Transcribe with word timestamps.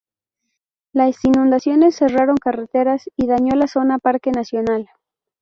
Las 0.93 1.23
inundaciones 1.25 1.95
cerraron 1.95 2.35
carreteras 2.37 3.07
y 3.15 3.27
dañó 3.27 3.55
la 3.55 3.67
zona 3.67 3.99
Parque 3.99 4.31
nacional. 4.31 4.89